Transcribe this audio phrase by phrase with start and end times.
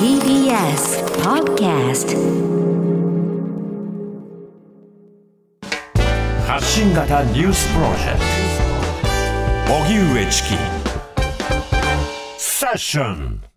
[0.00, 2.16] TBS Podcast
[6.48, 8.18] 発信型ニュースプロジェク
[9.68, 9.72] ト。
[9.72, 10.48] 荻上チキ・
[12.38, 13.49] セッション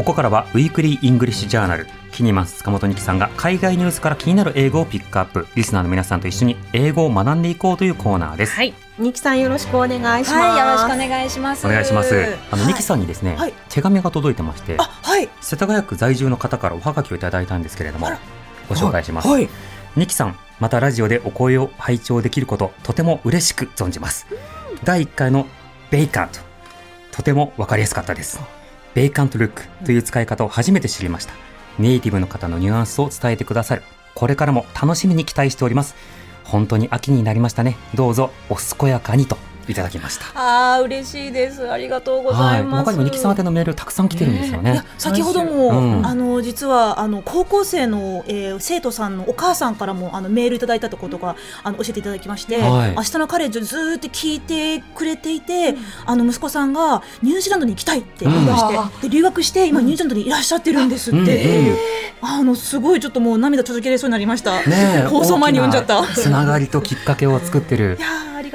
[0.00, 5.46] ここからは Weekly English Journal キニマンス塚本ニキさんが海外ニュースから気になる英語をピックアップ。
[5.54, 10.32] リスナーの皆さんと一緒に英語を学んでいこうというコーナーです、はい、ニキさんよろしくお願いします。
[10.32, 11.66] はい、よろしくお願いします。
[11.66, 12.14] お願いします。
[12.50, 12.72] あの、はい。
[12.72, 13.52] ニキさんにですね、はい。
[13.68, 15.28] 手紙が届いてましてあ、はい。
[15.42, 18.08] 世田谷区在住の方からおはがきをいただいたんですけれども
[18.70, 19.50] ご紹介します、はい。
[19.96, 24.26] ニキさんまたラジオでお声を拝聴できることとても嬉しく存じます。
[24.82, 25.46] 第1回の
[25.90, 26.38] ベイカント
[27.12, 28.40] とてもわかりやすかったです
[28.94, 31.34] ベイカントルックという使い方を初めて知りました。
[31.78, 33.82] ネイティブの方のニュアンスを伝えてくださる。
[34.14, 35.94] これからも楽しみに期待しております。
[36.44, 37.76] 本当に秋になりましたね。
[37.94, 39.49] どうぞお健やかにと。
[39.70, 40.26] いただきました。
[40.34, 41.70] ああ、嬉しいです。
[41.70, 42.84] ありがとうございます。
[42.84, 44.72] 他にもニキさん宛てのメールたくさん来てるんですよね。
[44.72, 46.06] いや先ほども、うん。
[46.06, 52.94] あの実はあの高校生の、えー生徒さんのお母さんからもあのメールいただいたってことがあの教えていただきまして、はい。
[52.94, 55.74] 明日のカレッジをずーっと聞いてくれていて、
[56.06, 61.76] あの息子さんがニュージーランドに行きたいって言い出して、で留学して今ニュージーランドにいらっしゃってるんですって、うんうん
[62.22, 64.60] あのすごいちょっともう涙ちょちけれそうになりました。
[64.66, 65.06] ねえ。
[65.08, 66.06] 放送前に読んじゃった。
[66.14, 67.96] つながりときっかけを作ってる。
[67.98, 68.08] いや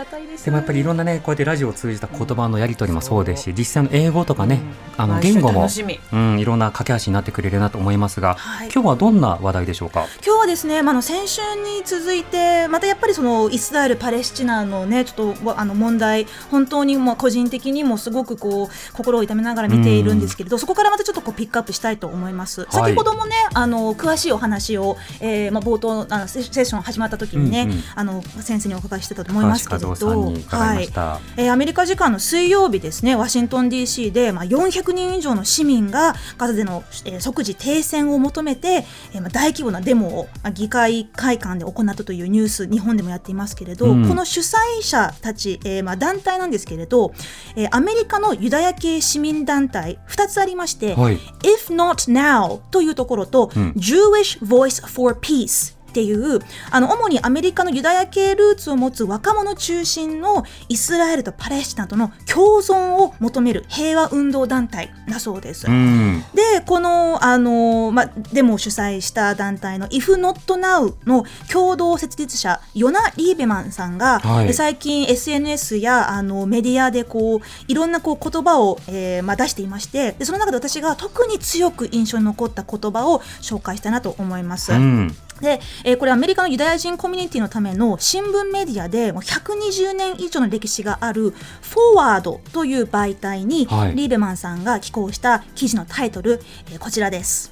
[0.05, 0.45] がたいです。
[0.45, 4.61] でもやっぱりいろんなねこうやってラジオを通じた言葉のやり取りもそうですし実際の英語とかね、
[4.97, 5.67] あの毎週言語も
[6.13, 8.69] うん、いろんな架け橋になってくれるなと思いますが、はい。
[8.73, 10.05] 今日はどんな話題でしょうか？
[10.25, 22.67] 今日はですね、まあ、あの先週に続いてまたやっぱりそのイスラエル・パレスチナのねちょっとわあの問題本当にもう個人的にもすごくこう心を痛めながら見ているんですけれど、そこからまたちょっとこうピックアップしたいと思います。
[22.69, 27.83] 先ほどもねあの詳しいお話を、えーまあ、冒頭あのセセッション始まった時にね、うんうん。
[27.95, 44.07] あの先生にお伺いしてたと思いますけれど、川島和夫さんに伺いました、えーアメリカ時間の水曜日ですねワシントン DC で、まあ、400人以上の市民がガザでの、えー即時停戦を求めて、えーまあ、大規模なデモを、まあ、議会会館で行ったというニュース日本でもやっていますけれど、うん。
[44.07, 47.13] この主催者たち、えーまあ、団体なんですけれど、
[47.55, 51.15] えーアメリカのユダヤ系市民団体2つありまして、はい。
[51.43, 53.73] If Not Now というところと、うん。
[53.75, 56.39] Jewish Voice for Peace っていう
[56.71, 65.67] あの主にアメリカのユダヤ系ルーツを持つ若者中心のイスラエルとパレスチナとの共存を求める平和運動団体だそうです。
[65.67, 84.73] うんでこのあの、ま、デモを主催した団体の If Not Now の共同設立者ヨナ・リーベマンさんが、はいえ最近 SNS やあのメディアでこういろんなこう言葉を、えーまあ、出していましてでその中で私が特に強く印象に残った言葉を紹介したいなと思います。
[84.73, 91.31] うんで、えーこれアメリカのユダヤ人コミュニティのための新聞メディアでもう120年以上の歴史がある
[91.61, 96.41] 「フォワード」という媒体に、はいリーベマンさんが寄稿した記事のタイトル、
[96.71, 97.51] えーこちらです。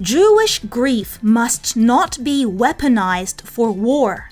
[0.00, 4.24] Jewish grief must not be weaponized for war.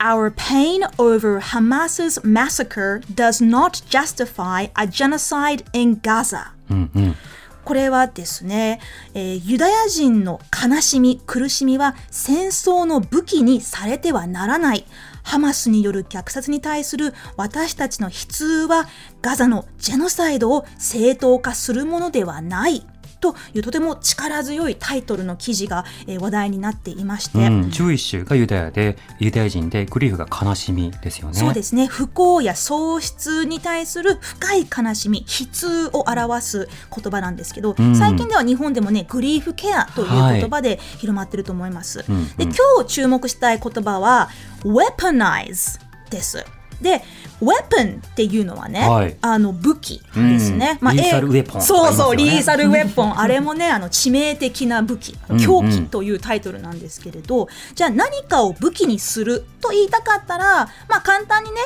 [0.00, 6.48] Our pain over Hamas's massacre does not justify a genocide in Gaza.
[6.70, 7.16] うんうん
[7.64, 8.80] これはですね、
[9.14, 14.84] えーユダヤ人の悲しみ、苦しみは戦争の武器にされてはならない。
[15.22, 18.86] ハマスによる虐殺に対する私たちの悲痛は
[19.22, 22.86] ガザのジェノサイドを正当化するものではない。
[23.24, 31.34] というとても力強いタイトルの記事が、えー話題になっていまして、うん、ジュイッシュがユダヤでユダヤ人でグリーフが悲しみですよね。
[31.34, 31.86] そうですね。
[31.86, 37.94] 不幸や喪失に対する深い悲しみ悲痛を表す言葉なんですけど、うん。
[37.94, 42.36] 最近では日本でもねグリーフケアという言葉で広まってると思います、うんうん。
[42.36, 44.30] で今日注目したい言葉は
[44.62, 45.78] weaponize
[46.10, 46.44] です
[46.84, 47.02] で
[47.40, 49.16] weapon っていうのはね、はい。
[49.20, 50.96] あの武器ですね、うん。
[50.96, 53.18] リーサルえウェポンそうそう、リーサルウェポン。
[53.18, 55.16] あれもねあの致命的な武器。
[55.28, 61.56] うん狂気というタイトルなんですけれど、じゃあ何かを武器にすると言いたかったらまあ簡単にね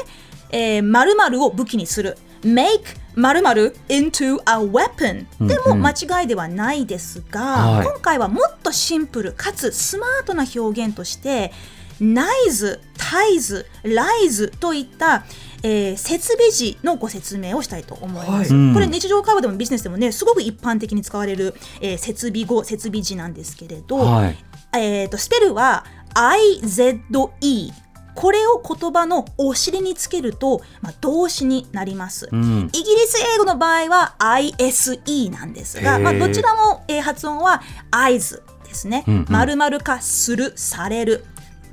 [0.51, 2.17] えー、〇〇を武器にする。
[2.43, 7.87] make 〇〇 into a weapon でも間違いではないですが、はい。
[7.87, 11.53] 今回はもっとシンプルかつスマートな表現として
[12.01, 15.25] ナイズ、タイズ、ライズといった、
[15.63, 18.53] えー設備時のご説明をしたいと思います。
[18.53, 24.37] はいうんこれ日常会話でもビジネスでもねすごく一般的に使われる、えー設備語設備時なんですけれど、はい
[24.75, 25.85] えー、とスペルは
[26.15, 27.73] IZE
[28.15, 32.29] これを言葉のお尻につけると、まあ、動詞になります。
[32.31, 39.27] うんイギリス英語の場合は ISE なんですが、まあ、どちらも、えー発音は eyes ですねうんうん。
[39.29, 41.25] 丸々化する、される。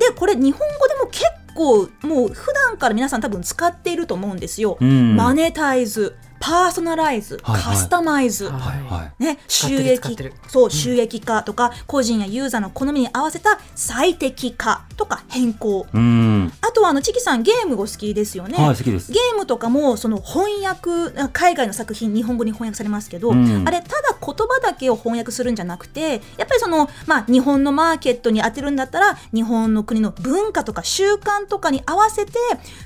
[0.09, 1.23] で、これ日本語でも結
[1.55, 4.77] 構もう普段から皆さん多分使っていると思うんですよ。
[4.79, 8.49] うんマネタイズ、パーソナライズ、はいはいカスタマイズ。
[8.49, 9.23] はいはい。
[9.23, 10.17] ね、収益
[10.47, 16.51] そう収益化とか、個人やユーザーの好みに合わせた最適化とか変更、うん。
[16.61, 32.33] あとはあのチキさんゲームお好きですよね、はい好きですゲームとかもその翻訳海外の作品日本語に翻訳されますけど、うんあれただ言葉だけを翻訳するんじゃなくてやっぱりその、まあ、日本のマーケットに当てるんだったら日本の国の文化とか習慣とかに合わせて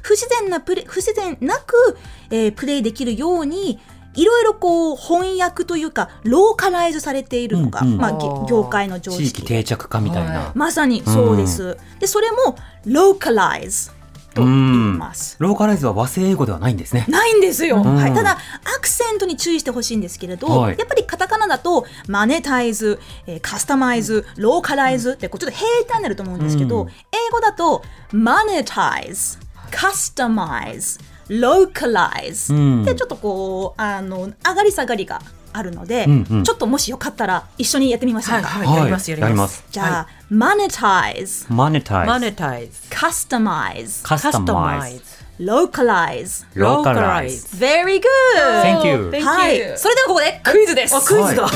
[0.01, 1.97] 不自然なプレ不自然なく、
[2.29, 3.79] えープレイできるように
[4.15, 7.97] いろいろこう翻訳というかローカライズされているのが、うんうん。
[7.97, 10.51] まあ、業界の常地域識定着化みたいな。
[10.55, 11.77] まさにそうです。
[11.99, 13.91] でそれも localize
[14.33, 15.35] と言います。
[15.39, 17.05] ローカライズは和製英語ではないんですね。
[17.09, 17.95] ないんですよ、ん。
[17.95, 20.77] はい、ただアクセントに注意してほしいんですけれど、はい。
[20.77, 26.89] やっぱりカタカナだとマネタイズ、えーカスタマイズローカライズってこうちょっと平坦になると思うんですけど、うん。
[26.89, 26.93] 英
[27.31, 29.37] 語だとマネタイズ
[29.71, 30.99] カスタマイズ
[31.29, 32.53] ローカライズ。
[32.53, 32.83] うん。
[32.83, 35.21] でちょっとこうあの上がり下がりが
[35.53, 36.43] あるので、うんうん。
[36.43, 38.77] ちょっともしよかったら一緒にやってみましょうか、はいはい。
[38.79, 39.63] やりますやりますやります。
[39.71, 42.07] じゃあ、マネタイズマネタイズ。
[42.07, 45.01] マネタイズカスタマイズカスタマイズ。
[45.39, 47.55] ローカライズローカライズ。
[47.55, 48.03] Very good!
[48.61, 49.23] Thank you.
[49.23, 50.95] はい、それではここでクイズです。
[50.95, 51.49] あクイズだ、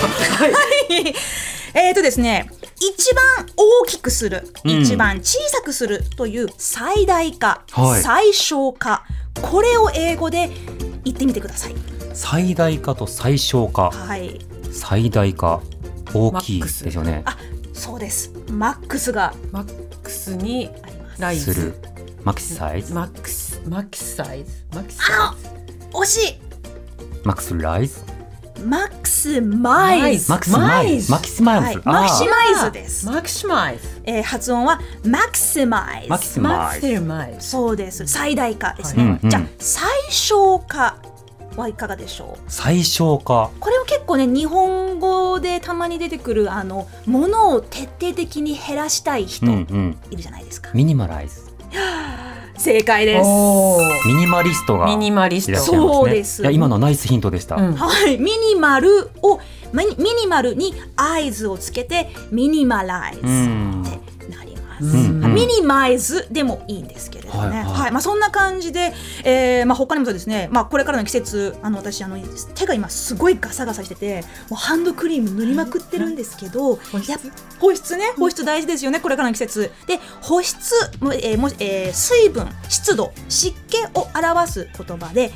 [1.73, 3.23] えーとですね、一番
[3.57, 4.71] 大きくする、うん。
[4.81, 8.01] 一番小さくするという最大化、はい。
[8.01, 9.03] 最小化、
[9.41, 10.49] これを英語で
[11.03, 11.75] 言ってみてください。
[12.13, 13.91] 最大化と最小化。
[13.91, 14.39] はい、
[14.71, 15.61] 最大化。
[16.13, 17.23] 大きいマックスですよね。
[17.25, 17.37] あ、
[17.73, 18.31] そうです。
[18.51, 20.69] マックスがマックスに。
[21.19, 21.75] ライズする。
[22.23, 22.93] マキシサイズ。
[22.93, 25.87] マックスマックスサイズマックスあサイズ？
[25.91, 26.39] 惜しい。
[27.23, 28.03] マックスライズ。
[28.65, 30.31] マックスマイズ。
[30.31, 31.11] マックスマイズ。
[31.11, 31.81] マキシマはいイズ。
[31.85, 33.05] マキシあマイズです。
[33.05, 36.09] マキシマイズえー発音はマクシマイズ。
[36.09, 36.81] マシマイズ。
[36.81, 38.07] キシマイズそうです。
[38.07, 39.19] 最大化ですね。
[39.23, 40.97] じゃあ最小化
[41.55, 42.41] はいかがでしょう？
[42.47, 43.49] 最小化。
[43.59, 49.97] これを結構ね日本語でたまに出てくるあのものを徹底的に減らしたい人うんうん。
[50.11, 50.69] いるじゃないですか。
[50.73, 51.41] ミニマライズ。
[52.57, 53.27] 正解です。
[54.07, 55.59] ミニマリストがミニマリスト。
[55.59, 57.55] そうですいや今のはナイスヒントでした。
[57.55, 59.39] うんはい、ミニマルを
[59.73, 63.81] ミニミニマルに合図をつけてミニマライズってうん
[64.29, 64.83] なります。
[64.83, 65.12] うんうん
[65.47, 67.91] ミニマイズでもいいんですけれどね、はいはい。
[67.91, 68.93] まあ、そんな感じで、
[69.23, 72.17] えーまあ、他にもそうですね、まあ、これからの季節あの私あの
[72.55, 77.31] 手が今すごいガサガサしててもうハンドクリーム塗りまくってるんですけど保湿？
[77.59, 78.13] 保湿ね。
[78.17, 79.71] 保湿大事ですよねこれからの季節。
[79.87, 85.31] で保湿も、えーもえー水分湿度湿気を表す言葉で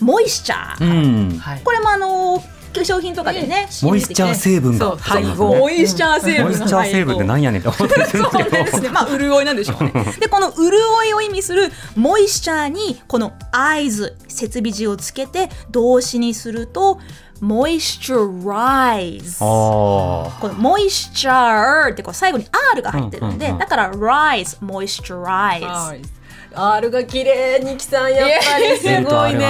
[0.00, 1.38] モイスチャー、うん。
[1.38, 2.44] はいこれもあの化
[2.80, 8.82] 粧品とかでね、モイスチャー成分が配合モイスチャー成分モイスチャー成分ってなんやねんって思ってるんですそうなんですけど。
[8.82, 8.88] ね。
[8.90, 9.92] まあ潤いなんでしょうね。
[10.18, 10.70] でこの潤
[11.08, 16.98] いを意味するモイスチャーにこのアイズ設備字をつけて動詞にすると
[17.42, 19.36] moisturize。
[19.40, 26.21] あこのモイスチャーってこう最後に R が入ってるんで、うんうんうんだから rise moisturize。
[26.54, 29.44] R が綺麗にきさんやっぱりすごいね。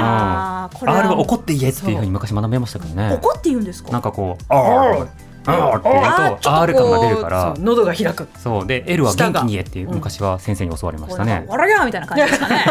[0.00, 0.68] あ。
[0.70, 3.14] あーこれ R はは怒って言えっていうふうに昔学びましたけどね。
[3.14, 3.90] 怒って言うんですか？
[3.90, 5.08] なんかこう R
[5.46, 7.54] R って言うと R 感が出るから。
[7.58, 11.44] 喉が開くそうで L は元気に言えって昔は先生に教わりましたね。
[11.48, 12.64] わらぎゃーみたいな感じですかね。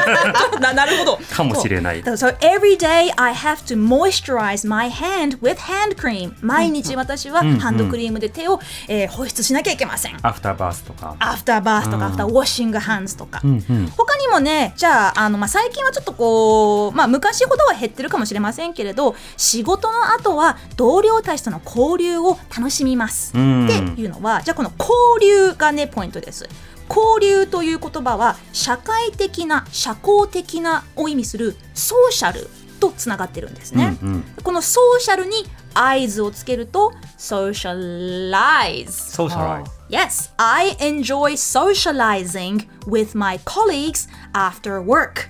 [0.60, 1.18] ななるほど。
[1.30, 2.02] かもしれない。
[2.02, 6.34] So every day I have to moisturize my hand with hand cream.
[6.40, 10.16] 毎日私はうんハンドクリームで手を、えー保湿しなきゃいけません。
[10.22, 11.16] ア after bath とか。
[11.18, 13.40] アフ after bath とか、うん after washing hands とか。
[13.42, 13.92] うんうん。
[13.96, 23.32] 他にもね、じゃあ、あの、まあ、最近はちょっとこう、まあ、昔ほどは減ってるかもしれませんけれど、仕事の後は同僚たちとの交流を楽しみます。
[23.34, 26.48] うんっていうのは、じゃあこの交流がね、ポイントです。
[26.88, 32.48] 交流という言葉は、社会的な、社交的なを意味する social
[32.80, 33.96] とつながってるんですね。
[34.02, 34.24] うんうん。
[34.42, 38.90] この social に合図をつけると、socialize。
[38.90, 39.70] ソーシャライズ。
[39.90, 45.28] Yes, I enjoy socializing with my colleagues after work.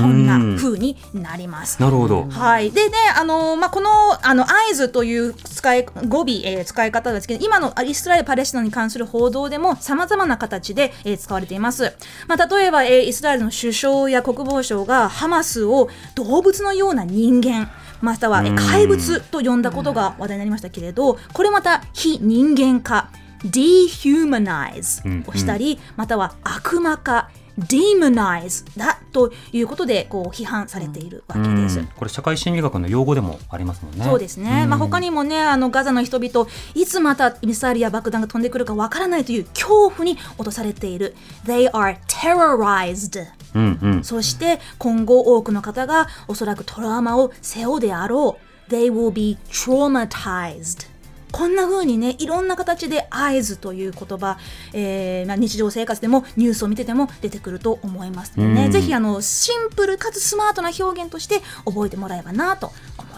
[0.00, 1.80] こんな風になります。
[1.80, 2.24] なるほど。
[2.28, 3.90] はい、でね、あのーまあ、この
[4.22, 11.92] あの合図という使い語尾、えー使い方ですけど今のイスラエル・パレスチナに関する報道でもさまざまな形で、えー使われています、
[12.26, 17.70] まあ、例えば、えーイスラエルの首相や国防相がハマスを動物のような人間
[18.00, 23.10] または、えー怪物と呼んだことが話題になりましたけれどこれまた非人間化
[23.44, 31.78] dehumanize をしたり、または悪魔化 demonize だということでこう批判されているわけです。
[31.78, 31.86] うん。
[31.86, 34.04] これ社会心理学の用語でもありますもんね。
[34.04, 34.68] そうですね、ん。
[34.68, 41.14] まあ、他にもねあのガザの人々いつまたミサイルや爆弾が飛んでくるかわからないという恐怖に落とされている。
[41.44, 43.24] They are terrorized
[43.54, 44.04] うんうん。
[44.04, 48.44] そして今後多くの方がおそらくトラウマを背負うであろう。
[48.70, 50.93] They will be traumatized
[51.34, 54.38] こんな風にねいろんな形で「合図」という言葉、
[54.72, 58.70] えーまあ日常生活でもニュースを見てても出てくると思いますのでね、うん。
[58.70, 62.74] ぜひあのシンプルかつスマートな表現として覚えてもらえばなと思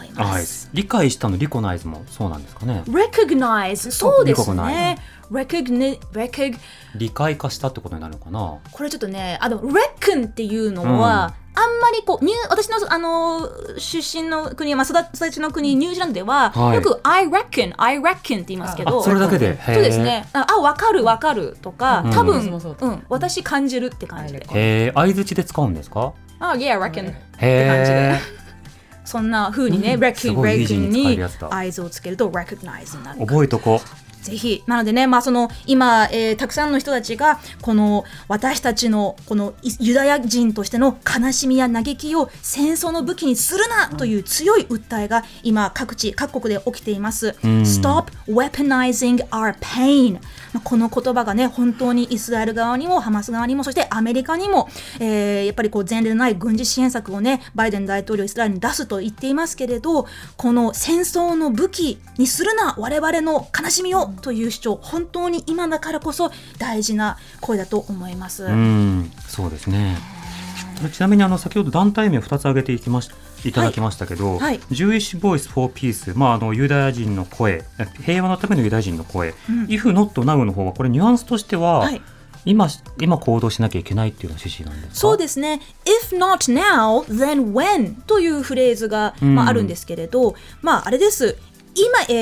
[0.07, 0.69] いまはいす。。
[0.73, 2.83] 理解したのリコナイズもそうなんですかね。
[2.87, 4.97] recognize そうですね
[5.31, 5.97] recognize。
[5.99, 6.57] recognize recog
[6.95, 8.57] 理解化したってことになるのかな。
[8.71, 19.59] これちょっとねあでも reckon っていうのは、あんまりこうニュー私のあの出身の国、まあ、育育ちの国ニュージーランドでは、はいよく I reckon I reckon って言いますけどあ、それだけで？
[19.65, 26.13] そうですねああ分かる分かるとか、うん多私分、ううん、私感じるって感じで、はいへえ、相槌で使うんですか？
[26.39, 28.19] あ yeah reckon へえ。
[29.07, 33.79] そんな風にね、す reckon ごいイージー reckon に合図をつけると recognize になる覚えとこ
[34.21, 34.63] ぜひ。
[34.67, 47.29] なのでね、まあ、その今、えーたくさんの人たちがこの私たちのこのイユダヤ人としての悲しみや嘆きを戦争の武器にするなという強い訴えが今各地各国で起きています。
[47.29, 47.33] ん。
[47.63, 50.13] Stop weaponizing our pain
[50.53, 54.69] まあこの言葉がね本当にイスラエル側にもハマス側にもそしてアメリカにも、
[54.99, 68.43] えーやっぱりこう前例のない軍事支援策をねバイデン大統領イスラエルに出すと言っていますけれどこの戦争の武器にするな我々の悲しみをという主張本当に今だからこそ大事な声だと思います。
[68.43, 68.47] う。
[68.47, 69.97] うん、そうですね。
[70.91, 73.09] ちなみにあの先ほど団体名2つ挙げていきまし
[73.45, 77.63] いただきましたけど、はい Jewish Voice for Peace、まあ、あのユダヤ人の声
[78.05, 79.33] 平和のためのユダヤ人の声、
[79.67, 82.01] If Not Now の方はこれニュアンスとしては、はい
[82.45, 82.69] 今
[83.01, 84.99] 今行動しなきゃいけないっていうのが趣旨なんですか？
[85.01, 85.59] そうですね。
[85.83, 91.35] If not now, then when というフレーズが、まうんあ、あるんですけれど、まああれです。
[91.77, 92.13] 今、え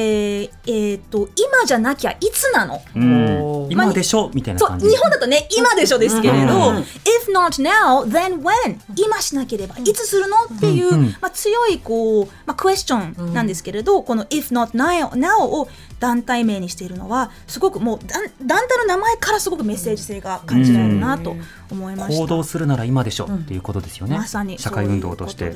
[0.43, 2.81] ーえーと今じゃなきゃいつなの？
[2.95, 3.67] うん。
[3.71, 4.29] 今でしょ？
[4.33, 6.77] みたいなそう日本だとね今でしょですけれど、うん。
[6.77, 6.85] if
[7.33, 8.77] not now then when?
[8.95, 10.35] 今しなければいつするの？
[10.57, 11.05] っていう、うん。
[11.21, 15.69] まあ、強いこう、まあ、クエスチョンなんですけれど、この if not now, now を
[15.99, 21.35] 団体名にしているのはすごくもう団団体の名前からすごくメッセージ性が感じられるなと
[21.71, 22.21] 思いました。
[22.21, 23.25] 行動するなら今でしょ？
[23.25, 25.53] っていうことですよね、まさに社会運動として。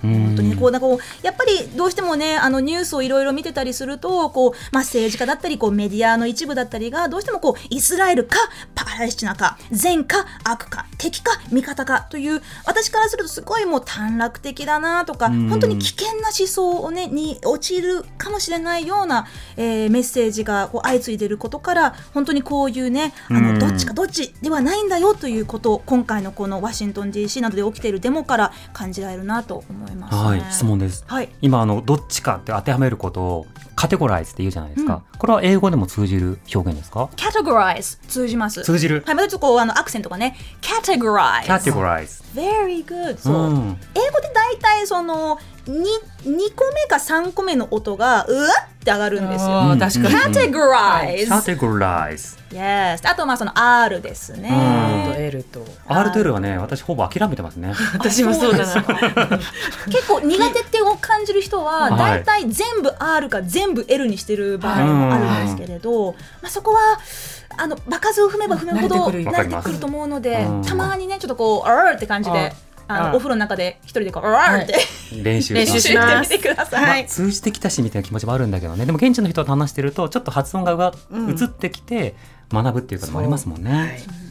[0.00, 8.36] 本当にこうなんかこうやっぱりどうしてもねあのニュースをいろいろ見てたりするとこうまあ政治家だったりこうメディアの一部だったりがどうしてもこうイスラエルか
[8.74, 30.22] パレスチナか善か悪か敵か味方かという私からするとすごいもう短絡的だなとかうん本当に危険な思想をねに陥るかもしれないような、えーメッセージがこう相次いでいることから本当にこういうねあうんのどっちかどっちではないんだよということを今回のこのワシントン DC などで起きているデモから感じられるなと思います、ね。
[30.22, 31.28] はい質問ですはい。
[31.40, 38.62] 今あのどっちかって当てはめることをカテゴライズって言うじゃないですか、これは英語でも通じる表現ですか？Categorize 通じます。
[38.62, 39.02] 通じる？
[39.06, 41.46] はい、またちょっとこうあのアクセントがね categorize。
[41.46, 43.18] カテゴライズ Very good。
[43.18, 43.34] そう。
[43.34, 45.72] うん英語で大体その 2,
[46.24, 49.76] 2個目か3個目の音がうわって上がるんですよ。
[49.78, 50.34] 確かに。
[50.34, 51.28] categorize。
[51.28, 53.08] カテゴライズ Yes。
[53.08, 54.50] あとまあその R ですね。
[55.06, 55.64] うんと L と。
[55.92, 57.72] R と L はね私ほぼ諦めてますね。
[57.94, 58.82] 私もそうだな。
[59.90, 62.24] 結構苦手ってを感じる人ははい。
[62.24, 66.98] 大体全部 R か全部 L にしてる場合もあるんですけれど、まあ、そこは
[67.56, 69.36] あの場数を踏めば踏むほど慣れてくる。
[69.36, 70.62] 慣れてくると思うのでうん。
[70.62, 72.52] たまにねちょっとこう「あーって感じで
[72.88, 74.74] ああのお風呂の中で一人でこう「あーって
[75.22, 77.02] 練習練習してみてください。
[77.02, 78.86] まあ、通じてきたしみたいな気持ちもあるんだけどね。
[78.86, 82.14] でも現地の人と話してるとちょっと発音がうが移ってきて
[82.52, 84.21] 学ぶっていうこともありますもんね、はい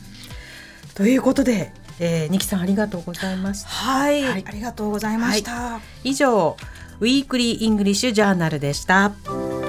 [0.95, 3.69] ということで、えー、ニキさんありがとうございました。
[3.69, 5.79] はい、はいありがとうございました。
[6.03, 6.57] 以上、
[6.99, 9.11] Weekly English Journal でした。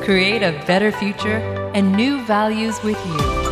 [0.05, 1.41] Create a better future
[1.75, 3.43] and new values with you.